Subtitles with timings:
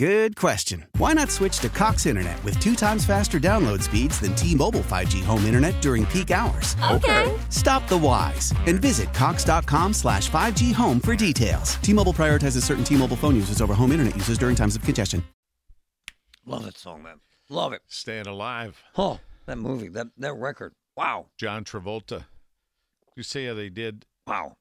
[0.00, 0.86] Good question.
[0.96, 5.22] Why not switch to Cox Internet with two times faster download speeds than T-Mobile 5G
[5.22, 6.74] home internet during peak hours?
[6.90, 7.38] Okay.
[7.50, 11.74] Stop the whys and visit cox.com slash 5G home for details.
[11.82, 15.22] T-Mobile prioritizes certain T-Mobile phone users over home internet users during times of congestion.
[16.46, 17.20] Love that song, man.
[17.50, 17.82] Love it.
[17.86, 18.82] Staying alive.
[18.96, 20.72] Oh, that movie, that that record.
[20.96, 21.26] Wow.
[21.36, 22.24] John Travolta.
[23.16, 24.56] You see how they did Wow.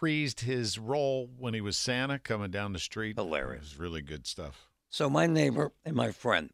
[0.00, 3.16] Reprised his role when he was Santa coming down the street.
[3.16, 3.62] Hilarious.
[3.66, 4.68] It was really good stuff.
[4.88, 6.50] So my neighbor and my friend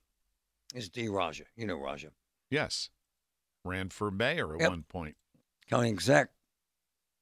[0.74, 1.08] is D.
[1.08, 1.44] Raja.
[1.56, 2.08] You know Raja.
[2.50, 2.90] Yes.
[3.64, 4.70] Ran for mayor at Yep.
[4.70, 5.16] one point.
[5.68, 6.30] County exec.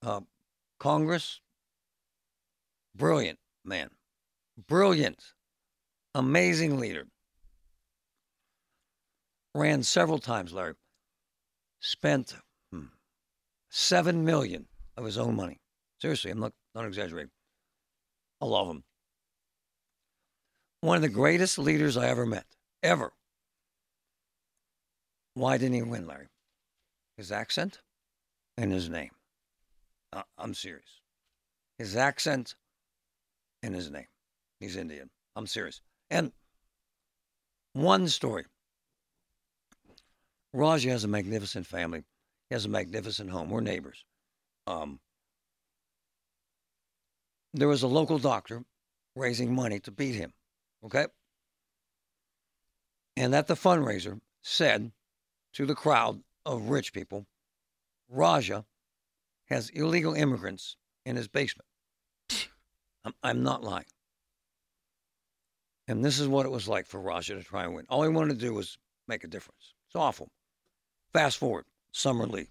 [0.03, 0.23] Uh,
[0.79, 1.41] Congress.
[2.95, 3.91] Brilliant man.
[4.69, 5.35] Brilliant.
[6.15, 7.07] Amazing leader.
[9.55, 10.75] Ran several times, Larry.
[11.81, 12.35] Spent
[12.71, 12.87] hmm,
[13.71, 15.61] seven million of his own money.
[16.05, 17.31] Seriously, I'm not, not exaggerating.
[18.43, 18.85] I love him.
[20.83, 22.45] One of the greatest leaders I ever met,
[22.83, 23.15] ever.
[25.33, 26.27] Why didn't he win, Larry?
[27.17, 27.81] His accent
[28.59, 29.13] and his name.
[30.13, 31.01] Uh, I'm serious.
[31.79, 32.55] His accent
[33.63, 34.09] and his name.
[34.61, 35.09] He's Indian.
[35.37, 35.81] I'm serious.
[36.11, 36.33] And
[37.73, 38.45] one story.
[40.53, 42.05] Raja has a magnificent family.
[42.51, 43.49] He has a magnificent home.
[43.49, 44.05] We're neighbors.
[44.67, 45.01] Um,
[47.55, 48.65] there was a local doctor
[49.15, 50.33] raising money to beat him.
[50.85, 51.07] Okay?
[53.17, 54.91] And at the fundraiser said
[55.55, 57.27] to the crowd of rich people,
[58.09, 58.65] Raja
[59.47, 60.77] has illegal immigrants
[61.07, 61.69] in his basement.
[63.23, 63.85] I'm, not lying.
[65.87, 67.85] And this is what it was like for Raja to try and win.
[67.91, 69.75] All he wanted to do was make a difference.
[69.87, 70.31] It's awful.
[71.13, 72.49] Fast forward, Summer Lee.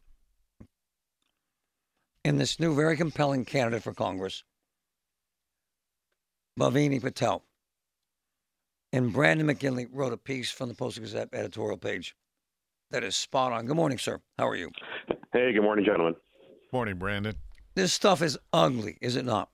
[2.24, 4.44] And this new, very compelling candidate for Congress,
[6.59, 7.44] Bhavini Patel.
[8.91, 12.16] And Brandon McGinley wrote a piece from the Post Gazette editorial page
[12.91, 13.66] that is spot on.
[13.66, 14.19] Good morning, sir.
[14.38, 14.69] How are you?
[15.31, 16.16] Hey, good morning, gentlemen.
[16.72, 17.36] Morning, Brandon.
[17.75, 19.50] This stuff is ugly, is it not?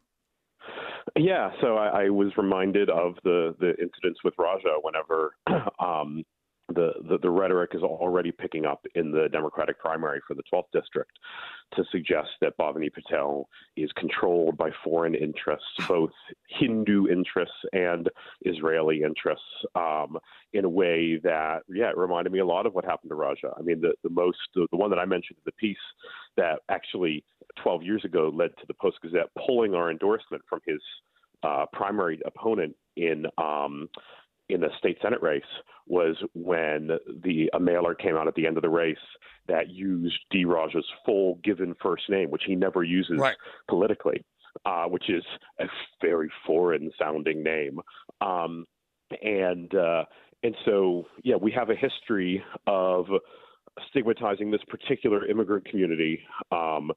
[1.17, 5.35] Yeah, so I, I was reminded of the the incidents with Raja whenever
[5.79, 6.23] um,
[6.73, 10.71] the, the the rhetoric is already picking up in the Democratic primary for the 12th
[10.73, 11.11] district
[11.75, 16.11] to suggest that Bhavini Patel is controlled by foreign interests, both
[16.47, 18.09] Hindu interests and
[18.41, 20.17] Israeli interests, um,
[20.53, 23.51] in a way that yeah, it reminded me a lot of what happened to Raja.
[23.57, 25.77] I mean, the the most the, the one that I mentioned in the piece
[26.37, 27.23] that actually
[27.61, 30.79] 12 years ago led to the Post Gazette pulling our endorsement from his
[31.43, 33.89] uh, primary opponent in um,
[34.49, 35.43] in the state senate race
[35.87, 36.89] was when
[37.23, 38.97] the a mailer came out at the end of the race
[39.47, 40.45] that used D.
[40.45, 43.35] Raja's full given first name, which he never uses Right.
[43.67, 44.23] politically,
[44.65, 45.23] uh, which is
[45.59, 45.65] a
[46.01, 47.79] very foreign sounding name.
[48.21, 48.65] Um,
[49.23, 50.05] and uh,
[50.43, 53.07] and so yeah, we have a history of
[53.89, 56.21] stigmatizing this particular immigrant community.
[56.51, 56.91] Um,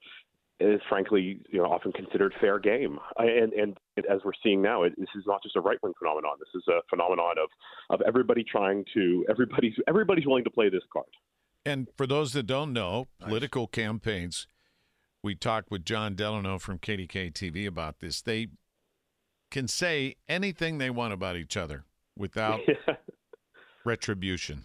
[0.63, 3.77] is frankly, you know, often considered fair game, and and
[4.11, 6.37] as we're seeing now, it, this is not just a right wing phenomenon.
[6.39, 7.49] This is a phenomenon of
[7.91, 11.07] of everybody trying to everybody's everybody's willing to play this card.
[11.65, 14.47] And for those that don't know, political campaigns,
[15.23, 18.21] we talked with Jon Delano from KDK TV about this.
[18.21, 18.49] They
[19.51, 21.85] can say anything they want about each other
[22.17, 22.61] without
[23.85, 24.65] retribution.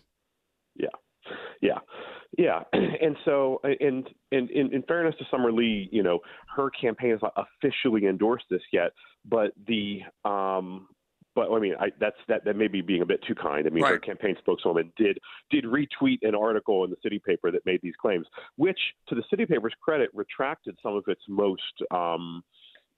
[2.38, 2.64] Yeah.
[3.00, 6.20] And so, and in, in in fairness to Summer Lee, you know,
[6.56, 8.92] her campaign has not officially endorsed this yet,
[9.24, 10.88] but the um.
[11.36, 12.44] But I mean, I, that's that.
[12.46, 13.68] That may be being a bit too kind.
[13.68, 15.20] I mean, her campaign spokeswoman did
[15.52, 18.26] did retweet an article in the city paper that made these claims,
[18.56, 18.80] which,
[19.10, 21.62] to the city paper's credit, retracted some of its most
[21.92, 22.44] um,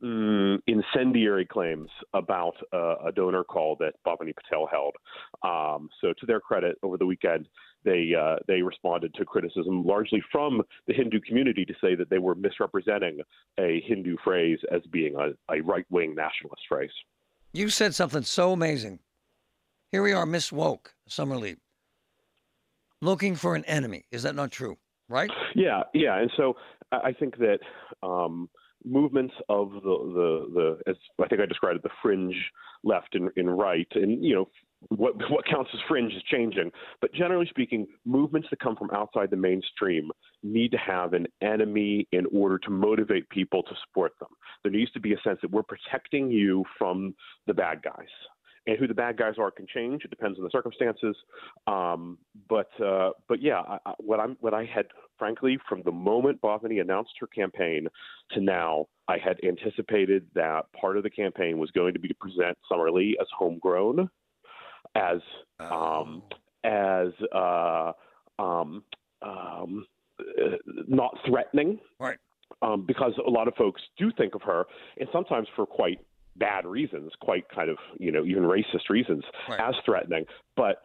[0.02, 4.96] mm, incendiary claims about uh, a donor call that Bhavini Patel held.
[5.44, 7.50] Um, so, to their credit, over the weekend,
[7.84, 12.18] they uh, they responded to criticism largely from the Hindu community to say that they
[12.18, 13.20] were misrepresenting
[13.60, 16.92] a Hindu phrase as being a, a right wing nationalist phrase.
[17.54, 19.00] You said something so amazing.
[19.92, 21.56] Here we are, Miss Woke, Summer Lee,
[23.02, 24.06] looking for an enemy.
[24.12, 24.78] Is that not true?
[25.08, 25.32] Right?
[25.56, 26.54] Yeah, yeah, and so
[26.92, 27.60] I think that
[28.04, 28.50] um,
[28.86, 32.36] movements of the the the as I think I described it, the fringe
[32.84, 34.50] left and, and right, and you know
[34.88, 36.72] what what counts as fringe is changing.
[37.02, 40.12] But generally speaking, movements that come from outside the mainstream
[40.44, 44.30] need to have an enemy in order to motivate people to support them.
[44.64, 47.16] There needs to be a sense that we're protecting you from
[47.48, 48.08] the bad guys.
[48.68, 50.04] And who the bad guys are can change.
[50.04, 51.16] It depends on the circumstances.
[51.66, 54.86] Um, but uh, but yeah, I, I, what I'm what I had
[55.18, 57.88] frankly from the moment Bhavini announced her campaign
[58.32, 62.16] to now, I had anticipated that part of the campaign was going to be to
[62.16, 64.10] present Summer Lee as homegrown,
[64.96, 65.20] as
[65.60, 66.24] um,
[66.64, 67.92] as uh,
[68.38, 68.84] um,
[69.22, 69.86] um,
[70.20, 70.56] uh,
[70.88, 72.18] not threatening, Right.
[72.62, 74.66] um, because a lot of folks do think of her,
[74.98, 76.00] and sometimes for quite
[76.36, 79.60] bad reasons, quite kind of you know even racist reasons, Right.
[79.60, 80.26] as threatening.
[80.56, 80.82] But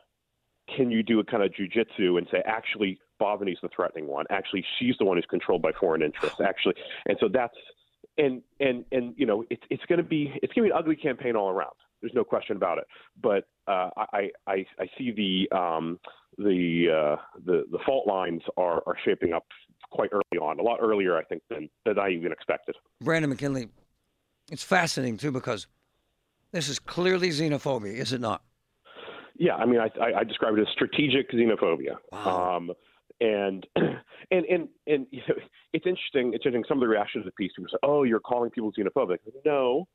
[0.74, 4.26] can you do a kind of jujitsu and say actually Bhavini's the threatening one?
[4.30, 6.40] Actually, she's the one who's controlled by foreign interests.
[6.40, 6.74] Actually,
[7.06, 7.56] and so that's
[8.18, 10.78] and and and you know it's it's going to be it's going to be an
[10.78, 11.72] ugly campaign all around.
[12.00, 12.84] There's no question about it.
[13.20, 15.98] But uh, I, I I see the um,
[16.38, 19.46] the uh, the the fault lines are are shaping up
[19.90, 22.76] quite early on, a lot earlier I think than than I even expected.
[23.00, 23.68] Brandon McGinley,
[24.50, 25.66] it's fascinating too because
[26.52, 28.42] this is clearly xenophobia, is it not?
[29.36, 31.96] Yeah, I mean, I, I, I describe it as strategic xenophobia.
[32.12, 32.56] Wow.
[32.56, 32.72] Um,
[33.20, 35.34] and and and and you know,
[35.72, 36.32] it's interesting.
[36.34, 36.64] It's interesting.
[36.68, 39.86] Some of the reactions to the piece people say, "Oh, you're calling people xenophobic." No,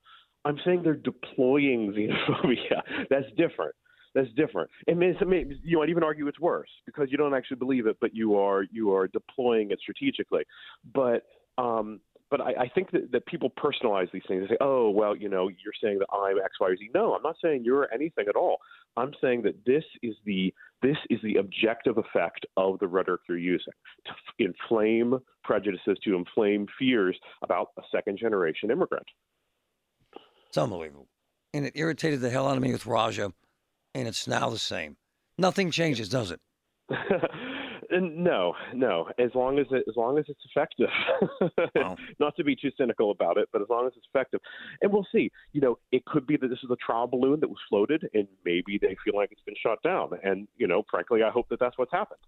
[0.45, 2.81] I'm saying they're deploying xenophobia.
[3.09, 3.75] That's different.
[4.15, 4.69] That's different.
[4.87, 8.15] May- may- you might even argue it's worse because you don't actually believe it, but
[8.15, 10.43] you are you are deploying it strategically.
[10.93, 11.23] But
[11.57, 11.99] um,
[12.31, 14.43] but I, I think that, that people personalize these things.
[14.43, 17.13] They say, "Oh, well, you know, you're saying that I'm X, Y, or Z." No,
[17.13, 18.57] I'm not saying you're anything at all.
[18.97, 23.37] I'm saying that this is the this is the objective effect of the rhetoric you're
[23.37, 23.73] using
[24.05, 24.13] to
[24.45, 29.05] inflame prejudices, to inflame fears about a second generation immigrant.
[30.49, 31.07] It's unbelievable.
[31.53, 33.31] And it irritated the hell out of me with Raja,
[33.95, 34.97] and it's now the same.
[35.37, 36.39] Nothing changes, does it?
[37.91, 39.07] No, no.
[39.17, 40.89] As long as it, as long as it's effective,
[41.75, 41.97] Wow.
[42.19, 44.39] not to be too cynical about it, but as long as it's effective,
[44.81, 45.31] and we'll see.
[45.53, 48.27] You know, it could be that this is a trial balloon that was floated, and
[48.45, 50.11] maybe they feel like it's been shot down.
[50.23, 52.19] And you know, frankly, I hope that that's what's happened.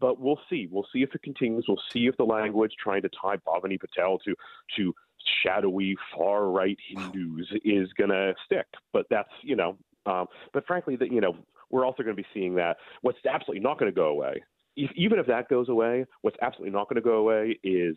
[0.00, 0.68] But we'll see.
[0.70, 1.64] We'll see if it continues.
[1.66, 4.34] We'll see if the language trying to tie Bhavini Patel to
[4.76, 4.94] to
[5.42, 8.66] shadowy far right Hindus is going to stick.
[8.92, 9.76] But that's you know.
[10.06, 11.36] Um, but frankly, that you know,
[11.70, 14.42] we're also going to be seeing that what's absolutely not going to go away
[14.78, 17.96] if, even if that goes away, what's absolutely not going to go away is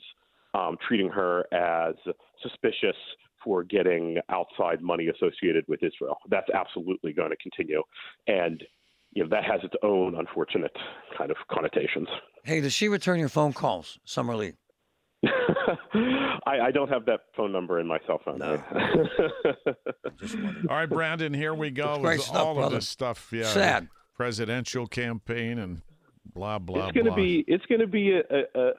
[0.53, 1.95] um, treating her as
[2.41, 2.97] suspicious
[3.43, 6.17] for getting outside money associated with Israel.
[6.29, 7.81] That's absolutely going to continue,
[8.27, 8.63] and
[9.13, 10.75] you know that has its own unfortunate
[11.17, 12.07] kind of connotations.
[12.43, 14.53] Hey, does she return your phone calls, Summer Lee?
[16.45, 18.39] I, I don't have that phone number in my cell phone.
[18.39, 18.61] No.
[20.69, 22.75] All right, Brandon, here we go It's great with stuff, all of brother.
[22.77, 23.29] this stuff.
[23.31, 23.87] Yeah, Sad.
[24.15, 25.81] presidential campaign and
[26.33, 26.87] blah blah.
[26.87, 27.15] it's going to blah.
[27.17, 28.71] be it's going to be a, a, a,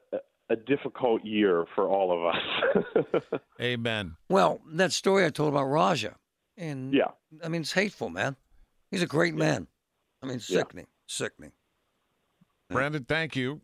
[0.51, 3.31] a difficult year for all of us.
[3.61, 4.17] Amen.
[4.29, 6.17] Well, that story I told about Raja,
[6.57, 7.09] and yeah.
[7.45, 8.37] I mean, it's hateful, man.
[8.91, 9.69] He's a great man.
[10.23, 10.59] I mean, Yeah.
[10.59, 11.53] sickening, sickening.
[12.71, 13.61] Brandon, thank you.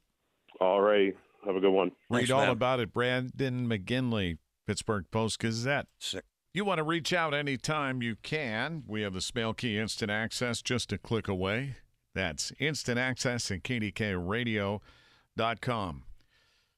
[0.61, 1.17] All right.
[1.49, 1.91] Have a good one.
[2.11, 2.51] Thanks, Read all man.
[2.51, 2.93] about it.
[2.93, 5.87] Brandon McGinley, Pittsburgh Post Gazette.
[5.99, 6.25] Sick.
[6.55, 8.85] You want to reach out anytime you can.
[8.87, 11.77] We have the Spell Key Instant Access just a click away.
[12.15, 16.03] That's instant access at kdkradio.com.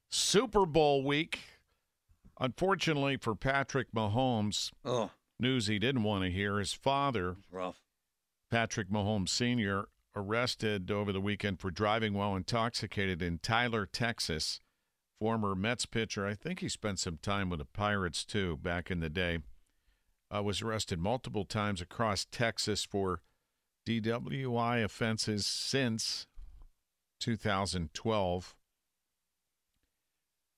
[0.09, 1.39] Super Bowl week.
[2.39, 6.57] Unfortunately for Patrick Mahomes, Oh, news he didn't want to hear.
[6.59, 7.81] His father, rough.
[8.49, 14.59] Patrick Mahomes Sr., arrested over the weekend for driving while intoxicated in Tyler, Texas.
[15.19, 19.01] Former Mets pitcher, I think he spent some time with the Pirates too back in
[19.01, 19.39] the day,
[20.35, 23.21] uh, was arrested multiple times across Texas for
[23.87, 26.25] DWI offenses since
[27.19, 28.55] 2012.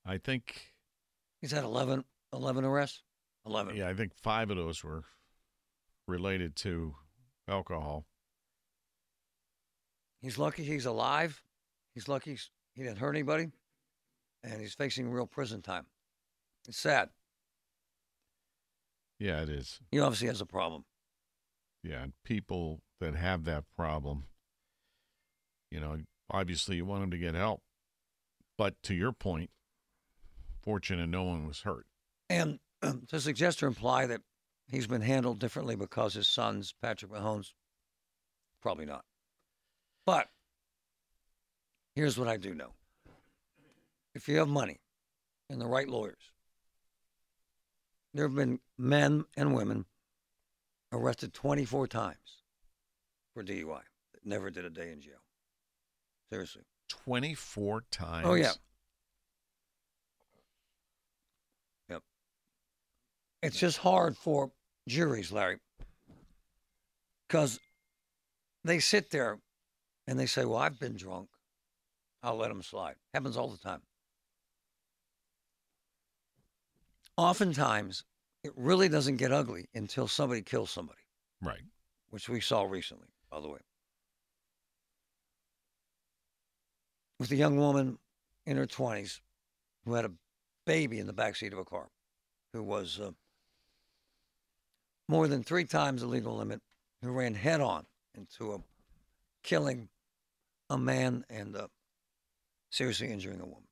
[0.06, 0.74] I think,
[1.42, 3.02] He's had 11, 11 arrests.
[3.46, 3.76] Eleven.
[3.76, 5.04] yeah, I think five of those were
[6.08, 6.96] related to
[7.48, 8.06] alcohol.
[10.24, 11.44] He's lucky he's alive.
[11.94, 13.50] He's lucky he's, he didn't hurt anybody,
[14.44, 15.86] and he's facing real prison time.
[16.68, 17.10] It's sad.
[19.20, 19.80] Yeah, it is.
[19.92, 20.86] He obviously has a problem.
[21.84, 24.26] Yeah, and people that have that problem,
[25.70, 25.98] you know,
[26.32, 27.62] obviously you want them to get help.
[28.58, 29.50] But to your point,
[30.62, 31.86] fortunate no one was hurt.
[32.30, 32.60] And
[33.10, 34.22] to suggest or imply that
[34.68, 37.52] he's been handled differently because his son's Patrick Mahomes
[38.64, 39.04] Probably not.
[40.06, 40.30] But
[41.96, 42.72] here's what I do know
[44.14, 44.80] if you have money
[45.50, 46.32] and the right lawyers,
[48.14, 49.86] there have been men and women
[50.92, 52.44] arrested 24 times
[53.34, 53.82] for DUI
[54.14, 55.14] that never did a day in jail.
[56.32, 56.64] Seriously.
[56.90, 58.26] 24 times.
[58.28, 58.52] Oh, yeah.
[61.90, 62.02] Yep.
[63.42, 64.52] It's just hard for
[64.88, 65.58] juries, Larry,
[67.28, 67.60] because
[68.64, 69.40] they sit there
[70.08, 71.30] and they say, Well, I've been drunk.
[72.22, 72.96] I'll let them slide.
[73.14, 73.82] Happens all the time.
[77.18, 78.04] Oftentimes,
[78.44, 81.02] it really doesn't get ugly until somebody kills somebody,
[81.42, 81.62] Right.
[82.10, 83.60] which we saw recently, by the way.
[87.20, 88.00] With a young woman
[88.46, 89.22] in her 20s
[89.86, 90.12] who had a
[90.66, 91.90] baby in the backseat of a car,
[92.54, 93.12] who was uh,
[95.08, 96.62] more than three times the legal limit,
[97.02, 98.62] who ran head on into a
[99.44, 99.90] killing
[100.70, 101.68] a man and uh,
[102.70, 103.68] seriously injuring a woman.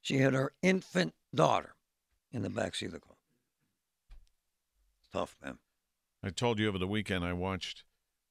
[0.00, 1.74] She had her infant daughter
[2.32, 3.16] in the backseat of the car.
[5.12, 5.58] Tough, man.
[6.22, 7.84] I told you over the weekend I watched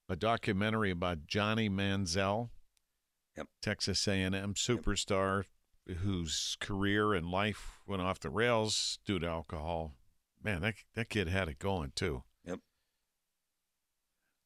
[0.08, 2.50] a documentary about Johnny Manziel,
[3.38, 3.48] Yep.
[3.62, 5.46] Texas A&M superstar
[6.04, 9.94] whose career and life went off the rails due to alcohol.
[10.44, 12.24] Man, that that kid had it going too.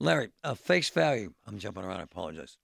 [0.03, 1.33] Larry, uh, face value.
[1.47, 2.01] I'm jumping around.
[2.01, 2.57] I apologize.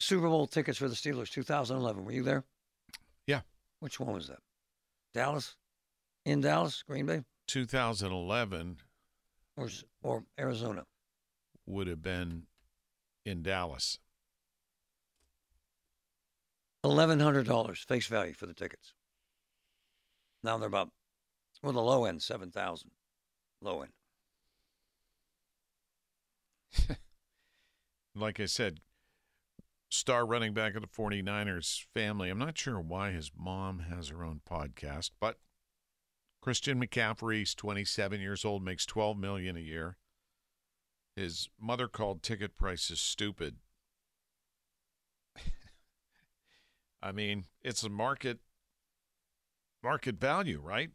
[0.00, 2.04] Super Bowl tickets for the Steelers 2011.
[2.04, 2.42] Were you there?
[3.28, 3.42] Yeah.
[3.78, 4.40] Which one was that?
[5.14, 5.54] Dallas?
[6.24, 6.82] In Dallas?
[6.82, 7.22] Green Bay?
[7.46, 8.78] 2011
[9.56, 9.68] Or,
[10.02, 10.84] or Arizona?
[11.64, 12.46] would have been
[13.24, 14.00] in Dallas.
[16.84, 18.94] $1,100 face value for the tickets.
[20.42, 20.90] Now they're about,
[21.62, 22.90] well, the low end, 7000
[23.60, 23.92] Low end.
[28.18, 28.80] Like I said,
[29.88, 32.30] star running back of the 49ers family.
[32.30, 35.38] I'm not sure why his mom has her own podcast, but
[36.40, 39.96] Christian McCaffrey's 27 years old, makes 12 million a year.
[41.16, 43.56] His mother called ticket prices stupid.
[47.02, 48.38] I mean, it's a market
[49.82, 50.90] market value, right?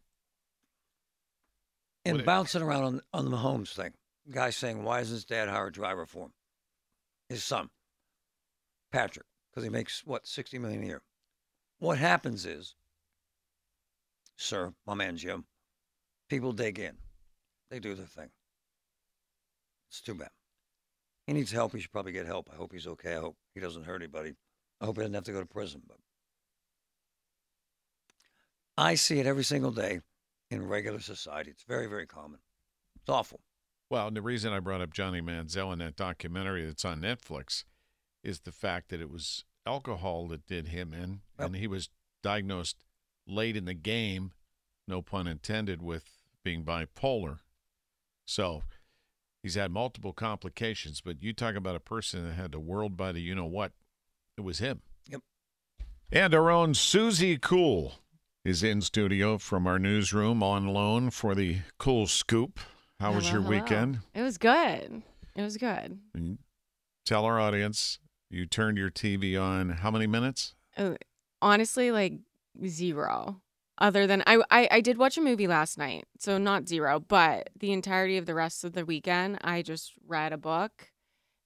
[2.06, 3.94] And it- bouncing around on, on the Mahomes thing.
[4.32, 6.34] Guy saying, why doesn't his dad hire a driver for him?
[7.30, 7.70] His son,
[8.92, 11.02] Patrick, because he makes, what, 60 million a year.
[11.80, 12.76] What happens is,
[14.38, 15.46] sir, my man Jim,
[16.30, 16.98] people dig in.
[17.70, 18.30] They do their thing.
[19.90, 20.30] It's too bad.
[21.28, 21.74] He needs help.
[21.74, 22.50] He should probably get help.
[22.52, 23.16] I hope he's okay.
[23.16, 24.34] I hope he doesn't hurt anybody.
[24.82, 25.82] I hope he doesn't have to go to prison.
[25.88, 25.98] But
[28.78, 30.02] I see it every single day
[30.50, 31.52] in regular society.
[31.52, 32.40] It's very, very common.
[32.96, 33.40] It's awful.
[33.94, 37.64] Well, and the reason I brought up Johnny Manziel in that documentary that's on Netflix
[38.24, 41.90] is the fact that it was alcohol that did him in, and he was
[42.24, 42.78] diagnosed
[43.28, 44.32] late in the game,
[44.88, 46.06] no pun intended, with
[46.44, 47.42] being bipolar.
[48.26, 48.64] So
[49.44, 53.12] he's had multiple complications, but you talk about a person that had the world by
[53.12, 53.74] the you know what,
[54.40, 54.82] it was him.
[55.08, 55.22] Yep.
[56.12, 57.94] And our own Susie Cool
[58.44, 62.60] is in studio from our newsroom on loan for the Cool Scoop.
[63.04, 63.60] How was your hello.
[63.60, 64.00] weekend?
[64.16, 65.04] It was good.
[65.36, 66.00] It was good.
[67.06, 70.56] Tell our audience you turned your TV on how many minutes?
[70.78, 70.96] Oh,
[71.42, 72.14] honestly, like
[72.66, 73.42] zero.
[73.78, 77.50] Other than I, I, I did watch a movie last night, so not zero, but
[77.60, 80.88] the entirety of the rest of the weekend, I just read a book,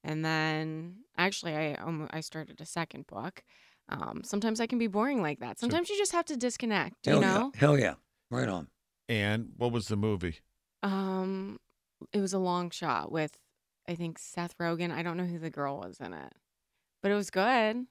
[0.03, 3.43] and then actually, I um, I started a second book.
[3.89, 5.57] Um, sometimes I can be boring like that.
[5.57, 7.51] Sometimes you just have to disconnect, you know.
[7.55, 7.59] yeah.
[7.59, 7.95] Hell yeah.
[8.29, 8.67] Right on.
[9.09, 10.41] And what was the movie?
[10.83, 11.59] Um,
[12.13, 13.37] it was a long shot with,
[13.87, 14.91] I think Seth Rogen.
[14.91, 16.33] I don't know who the girl was in it,
[17.01, 17.85] but it was good.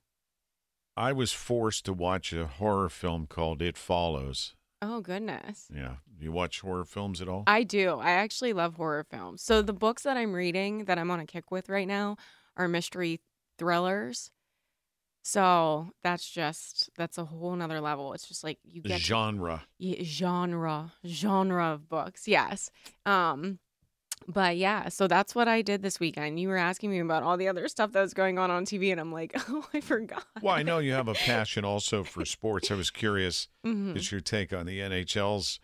[0.96, 4.54] I was forced to watch a horror film called It Follows.
[4.80, 5.66] Oh goodness.
[5.74, 5.96] Yeah.
[6.18, 7.44] You watch horror films at all?
[7.46, 7.98] I do.
[7.98, 9.42] I actually love horror films.
[9.42, 12.16] So the books that I'm reading that I'm on a kick with right now
[12.56, 13.20] are mystery
[13.58, 14.30] thrillers.
[15.28, 18.12] So that's just that's a whole nother level.
[18.12, 19.64] It's just like you get Genre.
[19.76, 22.28] yeah, genre genre of books.
[22.28, 22.70] Yes.
[23.04, 23.58] Um
[24.28, 26.38] but yeah, so that's what I did this weekend.
[26.38, 28.92] You were asking me about all the other stuff that was going on on TV
[28.92, 32.24] and I'm like, "Oh, I forgot." Well, I know you have a passion also for
[32.24, 32.70] sports.
[32.70, 33.96] I was curious Mhm.
[33.96, 35.58] is your take on the NHL's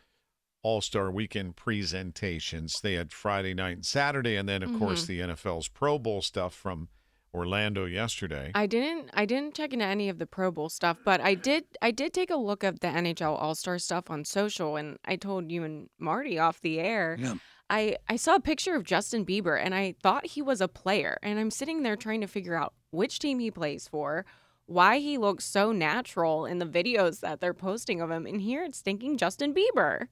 [0.64, 2.80] All Star Weekend presentations.
[2.82, 6.52] They had Friday night and Saturday, and then of course the NFL's Pro Bowl stuff
[6.52, 6.88] from
[7.34, 8.50] Orlando yesterday.
[8.54, 11.64] I didn't I didn't check into any of the Pro Bowl stuff, but I did
[11.80, 15.50] I did take a look at the NHL All-Star stuff on social and I told
[15.50, 17.16] you and Marty off the air.
[17.18, 17.34] Yeah.
[17.70, 21.18] I I saw a picture of Justin Bieber and I thought he was a player
[21.22, 24.26] and I'm sitting there trying to figure out which team he plays for,
[24.66, 28.62] why he looks so natural in the videos that they're posting of him and here
[28.62, 30.08] it's thinking Justin Bieber.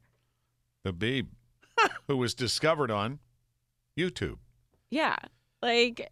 [0.85, 1.27] The Beeb,
[2.09, 3.19] who was discovered on
[3.99, 4.37] YouTube.
[4.93, 5.15] Yeah.
[5.62, 6.11] Like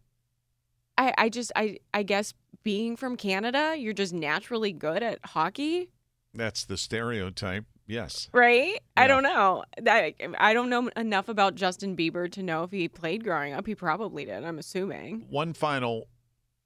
[0.99, 5.89] I I just I I guess being from Canada, you're just naturally good at hockey,
[6.35, 7.65] That's the stereotype.
[7.87, 8.29] Yes.
[8.35, 8.79] right?
[8.99, 9.65] I don't know.
[9.87, 13.67] I, I don't know enough about Justin Bieber to know if he played growing up.
[13.67, 15.25] He probably did, I'm assuming.
[15.31, 16.09] One final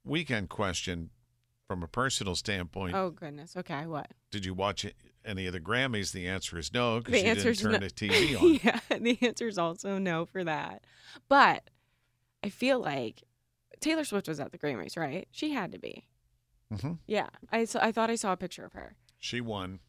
[0.05, 1.11] weekend question
[1.69, 2.97] from a personal standpoint.
[2.97, 3.57] Oh goodness.
[3.57, 4.11] Okay, what?
[4.33, 4.85] Did you watch
[5.25, 6.11] any of the Grammys?
[6.11, 7.79] The answer is no, because you didn't turn no.
[7.79, 8.61] the TV on.
[8.65, 10.83] yeah, the answer is also no for that.
[11.29, 11.71] But
[12.43, 13.23] I feel like
[13.83, 15.29] Taylor Swift was at the Grammys, right?
[15.31, 16.05] She had to be.
[16.75, 18.97] hmm Yeah, I saw, I thought I saw a picture of her.
[19.19, 19.81] She won.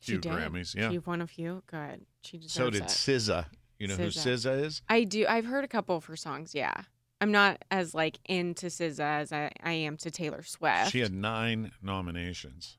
[0.00, 0.32] She did.
[0.32, 0.90] Grammys, yeah.
[0.90, 1.62] She won a few.
[1.66, 2.04] Good.
[2.22, 2.88] She deserves So did it.
[2.88, 3.46] SZA.
[3.78, 4.34] You know who SZA.
[4.34, 4.82] SZA is?
[4.88, 5.26] I do.
[5.28, 6.54] I've heard a couple of her songs.
[6.54, 6.72] Yeah,
[7.20, 10.90] I'm not as like into SZA as I, I am to Taylor Swift.
[10.90, 12.78] She had nine nominations.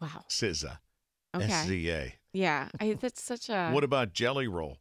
[0.00, 0.24] wow.
[0.28, 0.78] SZA.
[1.34, 1.44] Okay.
[1.46, 2.14] S-Z-A.
[2.34, 3.70] Yeah, I, that's such a.
[3.70, 4.78] What about Jelly Roll?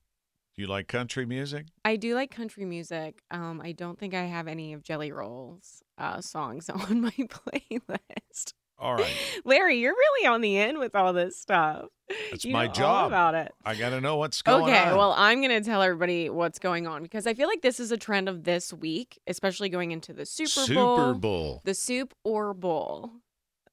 [0.61, 1.65] You like country music?
[1.83, 3.23] I do like country music.
[3.31, 8.53] Um, I don't think I have any of Jelly Roll's uh, songs on my playlist.
[8.77, 9.11] All right.
[9.43, 11.87] Larry, you're really on the end with all this stuff.
[12.41, 13.07] You my know all job.
[13.07, 13.51] about it.
[13.65, 14.87] I got to know what's going okay, on.
[14.89, 17.79] Okay, well, I'm going to tell everybody what's going on because I feel like this
[17.79, 20.97] is a trend of this week, especially going into the Super, Bowl.
[20.97, 21.61] Super Bowl.
[21.65, 23.09] The soup or bowl.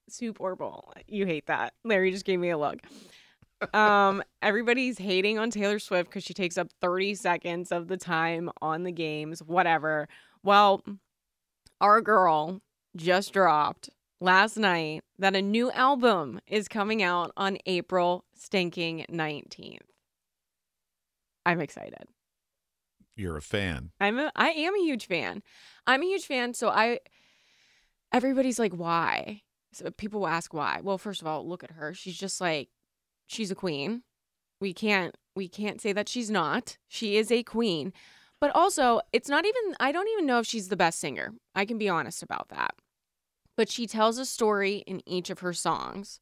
[0.09, 0.95] Soup or bowl.
[1.07, 1.75] You hate that.
[1.85, 2.79] Larry just gave me a look.
[3.75, 8.51] Um, everybody's hating on Taylor Swift because she takes up 30 seconds of the time
[8.63, 10.09] on the games, whatever.
[10.43, 10.83] Well,
[11.81, 12.61] our girl
[12.97, 19.79] just dropped last night that a new album is coming out on April stinking 19th.
[21.45, 22.05] I'm excited.
[23.17, 23.91] You're a fan.
[24.01, 25.43] I'm a I am a huge fan.
[25.87, 26.55] I'm a huge fan.
[26.55, 27.01] So I
[28.13, 29.43] everybody's like, why?
[29.73, 30.81] So people will ask why.
[30.83, 31.95] Well, first of all, look at her.
[31.95, 32.69] She's just like
[33.29, 34.03] she's a queen.
[34.61, 36.79] We can't we can't say that she's not.
[36.89, 37.93] She is a queen.
[38.41, 41.35] But also, it's not even I don't even know if she's the best singer.
[41.55, 42.75] I can be honest about that.
[43.57, 46.21] But she tells a story in each of her songs.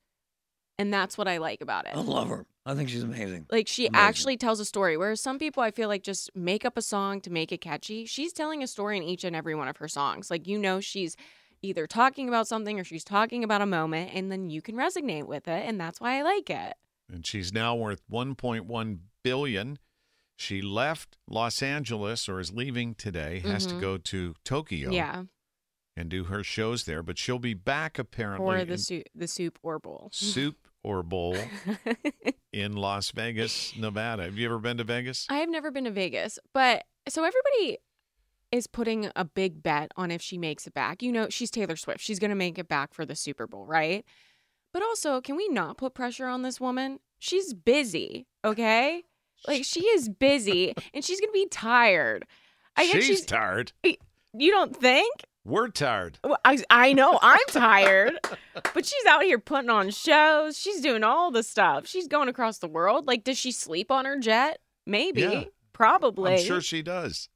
[0.78, 1.96] And that's what I like about it.
[1.96, 2.44] I love her.
[2.66, 3.46] I think she's amazing.
[3.50, 4.06] Like she Amazing.
[4.06, 4.96] actually tells a story.
[4.96, 8.04] Whereas some people I feel like just make up a song to make it catchy.
[8.04, 10.30] She's telling a story in each and every one of her songs.
[10.30, 11.16] Like you know she's
[11.62, 15.24] either talking about something or she's talking about a moment and then you can resonate
[15.24, 16.74] with it and that's why I like it.
[17.12, 19.78] And she's now worth 1.1 billion.
[20.36, 23.80] She left Los Angeles or is leaving today, has to Mhm.
[23.80, 25.24] go to Tokyo Yeah.
[25.96, 29.58] and do her shows there, but she'll be back apparently Or the soup the soup
[29.62, 30.10] or bowl.
[30.12, 31.34] Soup or Bowl
[32.52, 34.24] in Las Vegas, Nevada.
[34.24, 35.26] Have you ever been to Vegas?
[35.28, 37.78] I have never been to Vegas, but so everybody
[38.52, 41.02] is putting a big bet on if she makes it back.
[41.02, 42.00] You know, she's Taylor Swift.
[42.00, 44.04] She's going to make it back for the Super Bowl, right?
[44.72, 47.00] But also, can we not put pressure on this woman?
[47.18, 49.04] She's busy, okay?
[49.46, 52.26] Like she is busy and she's going to be tired.
[52.76, 53.72] I guess she's, she's tired.
[53.82, 55.10] You don't think?
[55.44, 56.18] We're tired.
[56.24, 58.18] Well, I, I know I'm tired,
[58.74, 60.58] but she's out here putting on shows.
[60.58, 61.86] She's doing all the stuff.
[61.86, 63.06] She's going across the world.
[63.06, 64.58] Like, does she sleep on her jet?
[64.86, 65.22] Maybe.
[65.22, 65.44] Yeah.
[65.72, 66.32] Probably.
[66.32, 67.28] I'm sure she does.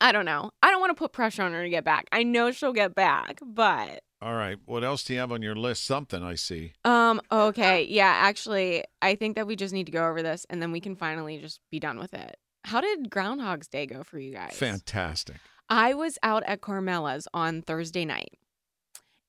[0.00, 0.50] I don't know.
[0.62, 2.08] I don't want to put pressure on her to get back.
[2.12, 4.56] I know she'll get back, but All right.
[4.64, 5.84] What else do you have on your list?
[5.84, 6.72] Something I see.
[6.86, 10.62] um okay, yeah, actually, I think that we just need to go over this and
[10.62, 12.38] then we can finally just be done with it.
[12.64, 14.54] How did Groundhog's Day go for you guys?
[14.54, 15.36] Fantastic.
[15.68, 18.38] I was out at Carmela's on Thursday night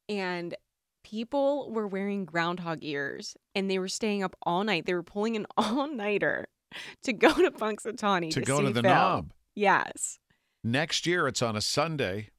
[0.07, 0.55] and
[1.03, 4.85] people were wearing groundhog ears and they were staying up all night.
[4.85, 6.47] They were pulling an all-nighter
[7.03, 8.91] to go to Punxsutawney to to, go see to the Phil.
[8.91, 9.33] knob.
[9.55, 10.19] Yes.
[10.63, 12.29] Next year, it's on a Sunday.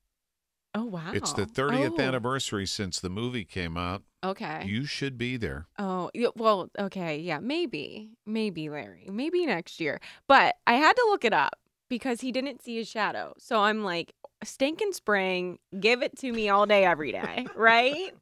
[0.76, 1.10] Oh wow.
[1.14, 4.02] It's the 30th Oh, anniversary since the movie came out.
[4.22, 4.64] Okay.
[4.66, 5.68] You should be there.
[5.78, 10.00] Oh, yeah, well, okay, yeah, maybe, maybe Larry, maybe next year.
[10.28, 11.54] But I had to look it up
[11.88, 13.32] because he didn't see his shadow.
[13.38, 14.12] So I'm like,
[14.44, 18.12] stinking spring, give it to me all day, every day, right?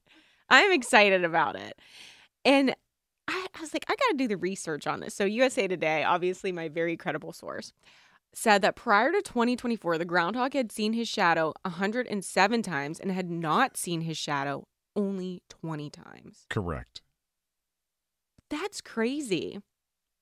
[0.48, 1.76] I'm excited about it.
[2.44, 2.72] And
[3.26, 5.14] I, I was like, I got to do the research on this.
[5.14, 7.72] So USA Today, obviously my very credible source,
[8.36, 13.30] said that prior to 2024, the groundhog had seen his shadow 107 times and had
[13.30, 14.66] not seen his shadow
[14.96, 16.46] only 20 times.
[16.50, 17.02] Correct.
[18.50, 19.58] That's crazy.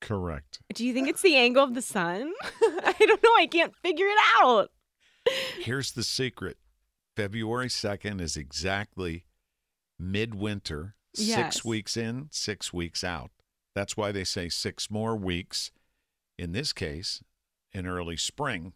[0.01, 0.61] Correct.
[0.75, 2.33] Do you think it's the angle of the sun?
[2.43, 3.35] I don't know.
[3.39, 4.71] I can't figure it out.
[5.59, 6.57] Here's the secret
[7.17, 9.27] February 2nd is exactly
[9.99, 11.37] midwinter, Yes.
[11.57, 13.31] six weeks in, six weeks out.
[13.75, 15.71] That's why they say six more weeks.
[16.39, 17.23] In this case,
[17.73, 18.73] in early spring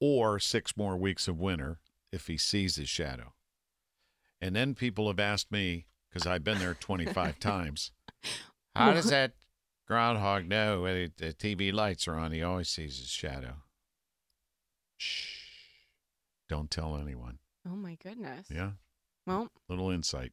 [0.00, 1.80] or six more weeks of winter
[2.12, 3.32] if he sees his shadow.
[4.40, 7.92] And then people have asked me, because I've been there 25 times,
[8.74, 9.32] how does that
[9.86, 12.32] groundhog know when the TV lights are on?
[12.32, 13.54] He always sees his shadow.
[14.96, 15.44] Shh.
[16.48, 17.38] Don't tell anyone.
[17.66, 18.46] Oh my goodness.
[18.50, 18.70] Yeah.
[19.26, 20.32] Well, Little insight.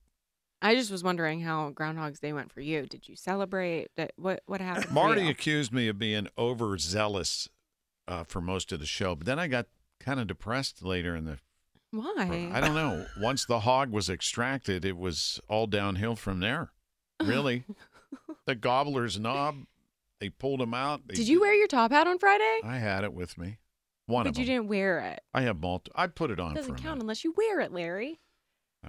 [0.61, 2.85] I just was wondering how Groundhog's Day went for you.
[2.87, 3.89] Did you celebrate?
[4.15, 4.91] What what happened?
[4.91, 7.49] Marty accused me of being overzealous
[8.07, 9.67] uh, for most of the show, but then I got
[9.99, 11.39] kind of depressed later in the.
[11.91, 12.49] Why?
[12.53, 13.05] I don't know.
[13.19, 16.71] Once the hog was extracted, it was all downhill from there.
[17.23, 17.63] Really,
[18.45, 19.63] the gobbler's knob.
[20.19, 21.07] They pulled him out.
[21.07, 22.59] They- Did you wear your top hat on Friday?
[22.65, 23.59] I had it with me.
[24.07, 24.53] One but of you them.
[24.55, 25.21] didn't wear it.
[25.33, 25.91] I have multi.
[25.95, 27.03] I put it on It Doesn't for a count minute.
[27.03, 28.19] unless you wear it, Larry.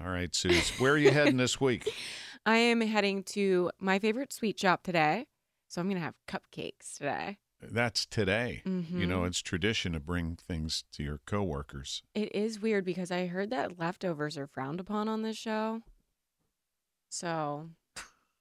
[0.02, 0.70] All right, Suze.
[0.80, 1.88] Where are you heading this week?
[2.46, 5.26] I am heading to my favorite sweet shop today,
[5.68, 7.38] so I'm gonna have cupcakes today.
[7.60, 8.62] That's today.
[8.64, 9.28] You know, Mhm.
[9.28, 12.02] it's tradition to bring things to your coworkers.
[12.14, 15.82] It is weird because I heard that leftovers are frowned upon on this show.
[17.10, 17.70] So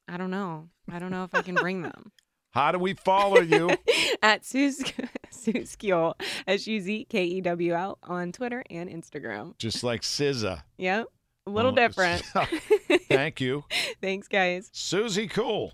[0.07, 0.69] I don't know.
[0.91, 2.11] I don't know if I can bring them.
[2.51, 3.69] How do we follow you?
[4.21, 6.13] At SuzKewl,
[6.47, 9.57] S U Z K E W L on Twitter and Instagram.
[9.57, 10.63] Just like SZA.
[10.77, 11.07] Yep.
[11.47, 12.23] A little Oh, different.
[13.07, 13.65] Thank you.
[14.01, 14.69] Thanks, guys.
[14.73, 15.73] Susie Cool.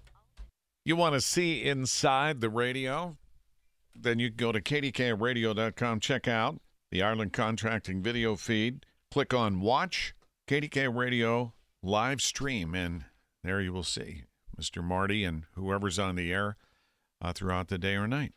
[0.83, 3.15] You want to see inside the radio?
[3.95, 9.59] Then you can go to kdkradio.com, check out the Ireland Contracting video feed, click on
[9.61, 10.13] Watch
[10.47, 13.05] KDK Radio live stream, and
[13.43, 14.23] there you will see
[14.59, 14.83] Mr.
[14.83, 16.57] Marty and whoever's on the air
[17.21, 18.33] uh, throughout the day or night.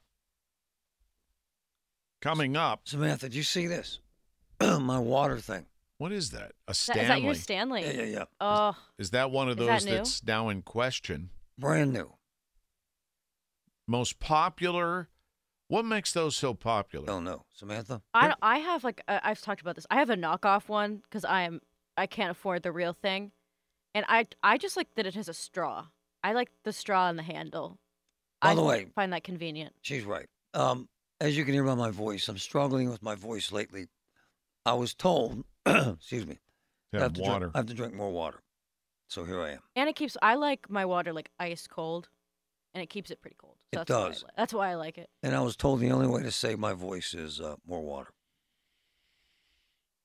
[2.23, 4.01] Coming up, Samantha, did you see this?
[4.61, 5.67] My water thing.
[5.99, 6.53] what is that?
[6.67, 7.03] A Stanley?
[7.03, 7.83] that, is that your Stanley?
[7.83, 8.25] Yeah, yeah, yeah.
[8.41, 11.31] Oh, Is that one of Is that those that's now in question?
[11.59, 12.13] Brand new.
[13.87, 15.09] Most popular?
[15.69, 17.07] What makes those so popular?
[17.07, 17.45] Don't know.
[17.53, 18.03] Samantha?
[18.13, 19.87] I I have like uh, I've talked about this.
[19.91, 21.61] I have a knockoff one because I am
[21.97, 23.33] I can't afford the real thing,
[23.95, 25.87] and I I just like that it has a straw.
[26.23, 27.79] I like the straw and the handle.
[28.41, 29.75] By I the way- find that convenient.
[29.83, 30.27] She's right.
[30.53, 30.89] Um,
[31.21, 33.87] as you can hear by my voice, I'm struggling with my voice lately.
[34.67, 36.39] I was told, excuse me,
[36.93, 37.51] To I have have to drink- water.
[37.55, 38.41] I have to drink more water.
[39.09, 39.61] So here I am.
[39.77, 42.09] And it keeps I like my water like ice cold,
[42.75, 43.57] and it keeps it pretty cold.
[43.73, 44.23] So It that's why I does.
[44.23, 45.09] li- that's why I like it.
[45.23, 48.13] And I was told the only way to save my voice is uh, more water.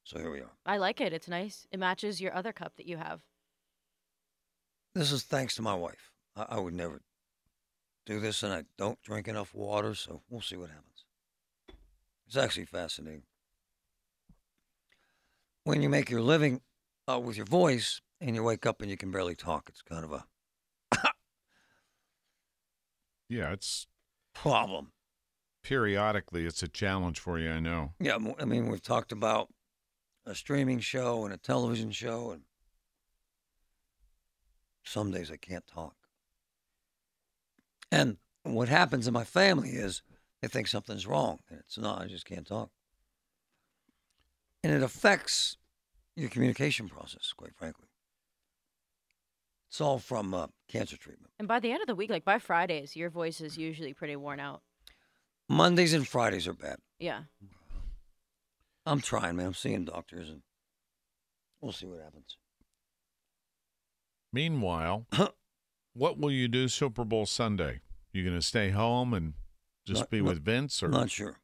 [0.04, 0.52] So here we are.
[0.66, 1.14] I like it.
[1.14, 1.68] It's nice.
[1.72, 3.22] It matches your other cup that you have.
[4.96, 6.12] This is thanks to my wife.
[6.36, 7.02] I, I would never
[8.06, 11.06] do this, and I don't drink enough water, so we'll see what happens.
[12.28, 13.24] It's actually fascinating.
[15.64, 16.62] When you make your living
[17.08, 20.04] uh, with your voice and you wake up and you can barely talk, it's kind
[20.04, 20.26] of a
[23.30, 23.86] Yeah, it's
[24.34, 24.92] problem.
[25.64, 27.52] periodically it's a challenge for you.
[27.52, 27.94] I know.
[28.00, 29.50] Yeah, I mean, we've talked about
[30.26, 32.42] a streaming show and a television show, and
[34.84, 35.96] some days I can't talk.
[37.92, 40.02] And what happens in my family is
[40.42, 42.02] they think something's wrong, and it's not.
[42.02, 42.72] I just can't talk.
[44.64, 45.58] And it affects
[46.16, 47.89] your communication process, quite frankly.
[49.70, 51.32] It's all from uh, cancer treatment.
[51.38, 54.16] And by the end of the week, like by Fridays, your voice is usually pretty
[54.16, 54.62] worn out.
[55.48, 56.78] Mondays and Fridays are bad.
[57.00, 57.22] Yeah.
[58.86, 59.48] I'm trying, man.
[59.48, 60.42] I'm seeing doctors, and
[61.62, 62.38] we'll see what happens.
[64.32, 65.06] Meanwhile,
[65.94, 67.82] what will you do Super Bowl Sunday?
[68.12, 69.34] You going to stay home and
[69.86, 71.38] just Not- be not- with Vince, or Not sure.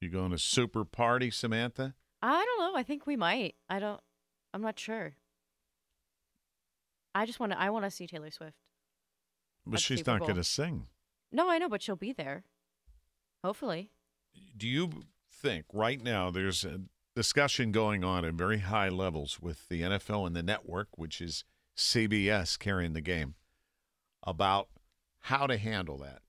[0.00, 1.94] you going to super party, Samantha?
[2.22, 2.78] I don't know.
[2.78, 3.54] I think we might.
[3.68, 4.00] I don't.
[4.54, 5.14] I'm not sure.
[7.16, 7.60] I just want to.
[7.60, 8.56] I want to see Taylor Swift.
[9.66, 10.26] But she's Super not Bowl.
[10.28, 10.86] going to sing.
[11.32, 12.44] No, I know, but she'll be there.
[13.42, 13.90] Hopefully.
[14.56, 14.90] Do you
[15.32, 16.80] think right now there's a
[17.14, 21.44] discussion going on at very high levels with the NFL and the network, which is
[21.76, 23.34] CBS carrying the game,
[24.22, 24.68] about
[25.20, 26.20] how to handle that?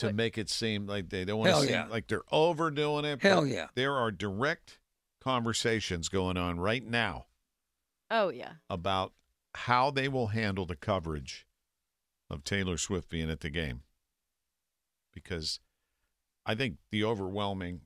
[0.00, 0.14] To What?
[0.14, 1.86] make it seem like they don't want Hell to seem yeah.
[1.86, 3.22] like they're overdoing it.
[3.22, 3.68] Hell yeah.
[3.74, 4.78] There are direct
[5.20, 7.27] conversations going on right now
[8.10, 8.52] Oh yeah.
[8.70, 9.12] about
[9.54, 11.46] how they will handle the coverage
[12.30, 13.82] of Taylor Swift being at the game.
[15.12, 15.60] Because
[16.46, 17.82] I think the overwhelming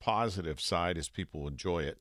[0.00, 1.98] positive side is people enjoy it.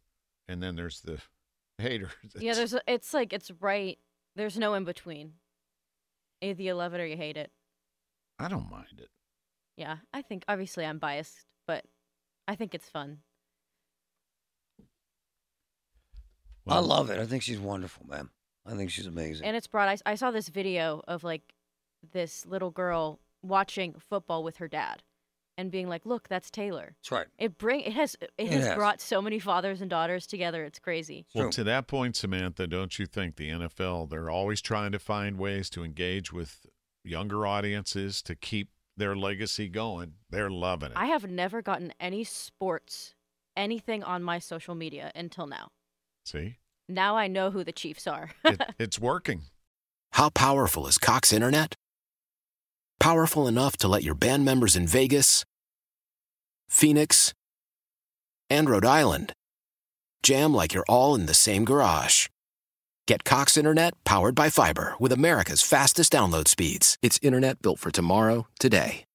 [0.47, 1.21] And then there's the
[1.78, 2.12] haters.
[2.38, 2.54] Yeah.
[2.54, 2.76] There's.
[2.88, 3.97] It's like it's right.
[4.36, 5.34] There's no in between.
[6.41, 7.52] Either you love it or you hate it.
[8.39, 9.10] I don't mind it.
[9.78, 9.97] Yeah.
[10.13, 11.86] I think obviously I'm biased, but
[12.47, 13.19] I think it's fun.
[16.72, 17.20] I um, love it.
[17.20, 18.30] I think she's wonderful, man.
[18.66, 19.46] I think she's amazing.
[19.46, 19.90] And it's brought.
[19.90, 21.54] I, I saw this video of like
[22.14, 25.04] this little girl watching football with her dad
[25.58, 27.28] and being like, "Look, that's Taylor." That's right.
[27.38, 28.76] It bring it has it, It has, has.
[28.76, 30.64] brought so many fathers and daughters together.
[30.64, 31.26] It's crazy.
[31.34, 31.52] Well, True.
[31.52, 35.70] to that point, Samantha, don't you think the NFL they're always trying to find ways
[35.72, 36.66] to engage with
[37.04, 40.14] younger audiences to keep their legacy going?
[40.30, 40.98] They're loving it.
[40.98, 43.16] I have never gotten any sports
[43.58, 45.70] anything on my social media until now.
[46.26, 46.58] See,
[46.92, 48.32] Now I know who the Chiefs are.
[48.46, 49.44] it, it's working.
[50.14, 51.76] How powerful is Cox Internet?
[53.00, 55.44] Powerful enough to let your band members in Vegas,
[56.70, 57.34] Phoenix,
[58.50, 59.34] and Rhode Island
[60.24, 62.28] jam like you're all in the same garage.
[63.08, 66.98] Get Cox Internet powered by fiber with America's fastest download speeds.
[67.02, 69.06] It's internet built for tomorrow, today.